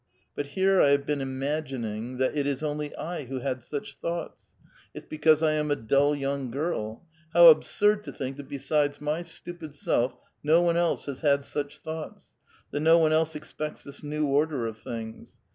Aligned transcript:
But 0.35 0.47
here 0.57 0.81
I 0.81 0.89
have 0.89 1.05
been 1.05 1.21
imagining 1.21 2.17
that 2.17 2.35
it 2.35 2.47
is 2.47 2.63
only 2.63 2.95
I 2.95 3.25
who 3.25 3.37
had 3.37 3.61
such 3.61 3.97
thoughts; 3.97 4.45
it's 4.95 5.05
because 5.05 5.43
I 5.43 5.51
am 5.51 5.69
a 5.69 5.75
dull 5.75 6.15
young 6.15 6.49
girl. 6.49 7.05
How 7.35 7.49
absurd 7.49 8.03
to 8.05 8.11
think 8.11 8.37
that 8.37 8.47
besides 8.49 8.99
my 8.99 9.21
stupid 9.21 9.75
self 9.75 10.15
\ 10.31 10.43
no 10.43 10.59
one 10.63 10.73
has 10.75 11.21
had 11.21 11.43
such 11.43 11.77
thoughts, 11.77 12.33
that 12.71 12.79
no 12.79 12.97
one 12.97 13.11
else 13.13 13.35
cxpt^cts 13.35 13.83
this 13.83 14.01
new 14.01 14.25
order 14.25 14.65
of 14.65 14.79
things. 14.79 15.37